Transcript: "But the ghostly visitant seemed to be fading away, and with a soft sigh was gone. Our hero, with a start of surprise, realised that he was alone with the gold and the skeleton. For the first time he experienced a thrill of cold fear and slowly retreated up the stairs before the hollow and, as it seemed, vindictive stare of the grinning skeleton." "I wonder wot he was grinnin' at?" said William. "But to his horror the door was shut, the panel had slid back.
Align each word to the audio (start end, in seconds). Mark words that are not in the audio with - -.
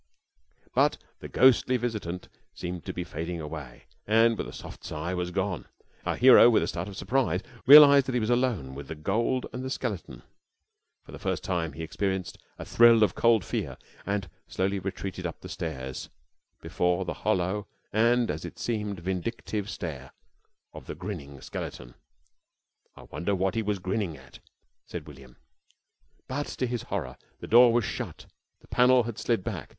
"But 0.73 0.97
the 1.19 1.27
ghostly 1.29 1.77
visitant 1.77 2.27
seemed 2.55 2.85
to 2.85 2.91
be 2.91 3.03
fading 3.03 3.39
away, 3.39 3.83
and 4.07 4.35
with 4.35 4.47
a 4.47 4.51
soft 4.51 4.83
sigh 4.83 5.13
was 5.13 5.29
gone. 5.29 5.67
Our 6.07 6.15
hero, 6.15 6.49
with 6.49 6.63
a 6.63 6.67
start 6.67 6.87
of 6.87 6.97
surprise, 6.97 7.41
realised 7.67 8.07
that 8.07 8.15
he 8.15 8.19
was 8.19 8.31
alone 8.31 8.73
with 8.73 8.87
the 8.87 8.95
gold 8.95 9.45
and 9.53 9.63
the 9.63 9.69
skeleton. 9.69 10.23
For 11.05 11.11
the 11.11 11.19
first 11.19 11.43
time 11.43 11.73
he 11.73 11.83
experienced 11.83 12.39
a 12.57 12.65
thrill 12.65 13.03
of 13.03 13.13
cold 13.13 13.45
fear 13.45 13.77
and 14.03 14.27
slowly 14.47 14.79
retreated 14.79 15.27
up 15.27 15.41
the 15.41 15.47
stairs 15.49 16.09
before 16.63 17.05
the 17.05 17.13
hollow 17.21 17.67
and, 17.93 18.31
as 18.31 18.43
it 18.43 18.57
seemed, 18.57 19.01
vindictive 19.01 19.69
stare 19.69 20.13
of 20.73 20.87
the 20.87 20.95
grinning 20.95 21.41
skeleton." 21.41 21.93
"I 22.95 23.03
wonder 23.03 23.35
wot 23.35 23.53
he 23.53 23.61
was 23.61 23.77
grinnin' 23.77 24.15
at?" 24.15 24.39
said 24.87 25.05
William. 25.05 25.37
"But 26.27 26.47
to 26.47 26.65
his 26.65 26.81
horror 26.81 27.17
the 27.39 27.45
door 27.45 27.71
was 27.71 27.85
shut, 27.85 28.25
the 28.61 28.67
panel 28.67 29.03
had 29.03 29.19
slid 29.19 29.43
back. 29.43 29.69